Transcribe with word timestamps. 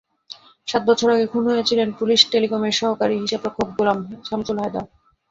সাত 0.67 0.81
বছর 0.89 1.07
আগে 1.15 1.25
খুন 1.27 1.43
হয়েছিলেন 1.51 1.87
পুলিশ 1.99 2.19
টেলিকমের 2.31 2.77
সহকারী 2.79 3.15
হিসাবরক্ষক 3.23 3.67
গোলাম 3.77 3.97
শামসুল 4.27 4.57
হায়দার। 4.61 4.85